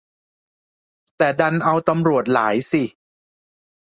[1.17, 2.83] แต่ดันเอาตำรวจหลายสิ